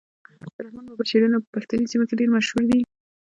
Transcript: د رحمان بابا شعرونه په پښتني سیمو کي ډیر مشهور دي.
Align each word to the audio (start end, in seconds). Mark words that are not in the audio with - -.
د 0.53 0.57
رحمان 0.65 0.85
بابا 0.89 1.03
شعرونه 1.09 1.37
په 1.41 1.47
پښتني 1.55 1.85
سیمو 1.91 2.07
کي 2.09 2.13
ډیر 2.19 2.29
مشهور 2.35 2.63
دي. 2.69 2.79